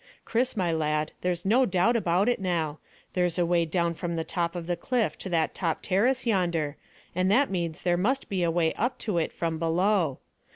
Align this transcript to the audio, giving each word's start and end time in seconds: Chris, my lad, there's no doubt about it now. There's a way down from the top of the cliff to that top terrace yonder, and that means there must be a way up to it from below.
Chris, 0.25 0.57
my 0.57 0.71
lad, 0.71 1.11
there's 1.21 1.45
no 1.45 1.63
doubt 1.63 1.95
about 1.95 2.27
it 2.27 2.39
now. 2.41 2.79
There's 3.13 3.37
a 3.37 3.45
way 3.45 3.65
down 3.65 3.93
from 3.93 4.15
the 4.15 4.23
top 4.23 4.55
of 4.55 4.65
the 4.65 4.75
cliff 4.75 5.15
to 5.19 5.29
that 5.29 5.53
top 5.53 5.83
terrace 5.83 6.25
yonder, 6.25 6.75
and 7.13 7.29
that 7.29 7.51
means 7.51 7.83
there 7.83 7.97
must 7.97 8.27
be 8.27 8.41
a 8.41 8.49
way 8.49 8.73
up 8.73 8.97
to 8.97 9.19
it 9.19 9.31
from 9.31 9.59
below. 9.59 10.17